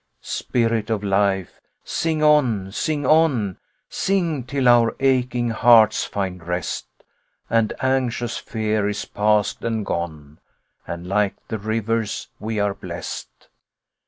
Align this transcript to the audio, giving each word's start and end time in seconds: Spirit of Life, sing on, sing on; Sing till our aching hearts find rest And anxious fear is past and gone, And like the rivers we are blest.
Spirit 0.23 0.89
of 0.89 1.03
Life, 1.03 1.61
sing 1.83 2.23
on, 2.23 2.71
sing 2.71 3.05
on; 3.05 3.57
Sing 3.87 4.43
till 4.43 4.67
our 4.67 4.95
aching 4.99 5.51
hearts 5.51 6.05
find 6.05 6.41
rest 6.47 6.87
And 7.51 7.71
anxious 7.81 8.37
fear 8.37 8.89
is 8.89 9.05
past 9.05 9.63
and 9.63 9.85
gone, 9.85 10.39
And 10.87 11.05
like 11.05 11.35
the 11.49 11.59
rivers 11.59 12.29
we 12.39 12.59
are 12.59 12.73
blest. 12.73 13.47